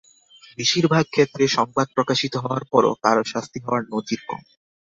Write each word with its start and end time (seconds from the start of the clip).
বেশির 0.57 0.85
ভাগ 0.87 1.05
ক্ষেত্রে 1.09 1.43
সংবাদ 1.57 1.87
প্রকাশিত 1.95 2.33
হওয়ার 2.37 2.63
পরও 2.71 2.93
কারও 3.03 3.23
শাস্তি 3.23 3.59
হওয়ার 3.61 3.83
নজির 3.93 4.21
কম। 4.27 4.41